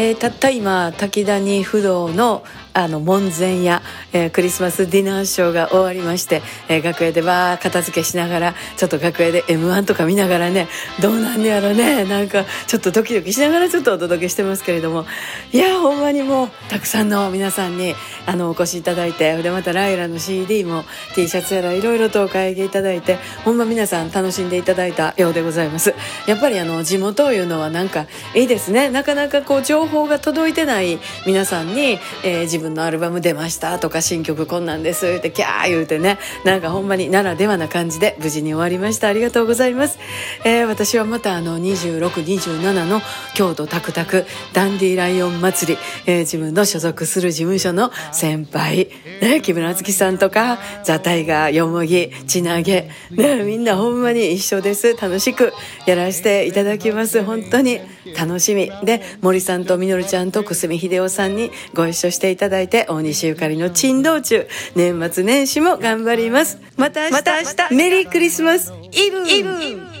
[0.00, 2.44] えー、たった今滝谷不動の
[2.78, 3.82] あの門前や、
[4.12, 10.68] えー、クリスマスディナーショーが終わりまして、えー、楽屋でわー片付けしながらちょっと楽屋で m 1とか見ながらね
[11.02, 15.06] どうなんやろねなんかちょっとドキドキしながらちょっとお届けしてますけれども
[15.50, 17.96] いやほんまにもうたくさんの皆さんに
[18.26, 20.84] あのお越しいただいてでまたライラの CD も
[21.16, 25.96] T シャツやらいろいろとお買い上げいただいてほんま皆さん楽しんでいただいたようでございます。
[26.28, 28.06] やっぱりあの地元いうのはなんか
[28.36, 28.88] いいですね。
[28.90, 39.08] なかなかこう情報が届いてない皆さんに、えー、自分のアルバム出ましたとか新曲こんなんですってキャー言うてねなんかほんまにならではな感じで無事に終わりました。
[39.08, 39.98] ありがとうございます、
[40.44, 43.00] えー、私はまたあの2627の
[43.34, 48.90] 京都タクタクダンディライオン祭り、えー、自分の所属する事務所の先輩、
[49.22, 54.96] ね、木村敦樹さんとかザ・タイガーよもぎちなげ、ね、みんなほんまに一緒です。
[54.96, 55.52] 楽しく
[55.86, 57.22] やらせていただきます。
[57.22, 57.80] 本当に
[58.16, 58.70] 楽しみ。
[58.84, 66.58] で森さんとみのるちゃんと久住秀夫さんにご一緒していただいて大西ゆかりの珍道中年末年始も頑張ります。
[66.76, 67.74] また明日また明日。
[67.74, 68.72] メリークリスマス。
[68.92, 69.28] イブ。
[69.28, 69.98] イブ